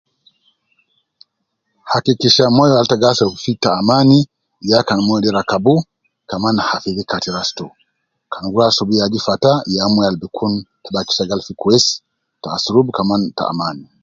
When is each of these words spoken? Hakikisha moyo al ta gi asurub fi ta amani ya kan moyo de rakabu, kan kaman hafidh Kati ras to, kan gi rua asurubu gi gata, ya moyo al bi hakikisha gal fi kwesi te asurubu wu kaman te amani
Hakikisha 1.91 2.43
moyo 2.55 2.73
al 2.77 2.87
ta 2.89 2.95
gi 3.01 3.07
asurub 3.09 3.35
fi 3.43 3.51
ta 3.63 3.69
amani 3.81 4.19
ya 4.69 4.79
kan 4.87 4.99
moyo 5.05 5.19
de 5.23 5.29
rakabu, 5.37 5.73
kan 6.29 6.39
kaman 6.39 6.55
hafidh 6.69 6.99
Kati 7.11 7.29
ras 7.35 7.49
to, 7.57 7.65
kan 8.33 8.43
gi 8.45 8.51
rua 8.53 8.63
asurubu 8.69 8.93
gi 9.13 9.19
gata, 9.27 9.51
ya 9.75 9.83
moyo 9.93 10.07
al 10.09 10.17
bi 10.21 10.27
hakikisha 10.93 11.29
gal 11.29 11.41
fi 11.47 11.53
kwesi 11.61 11.91
te 12.41 12.47
asurubu 12.57 12.89
wu 12.91 12.95
kaman 12.97 13.21
te 13.37 13.43
amani 13.51 13.85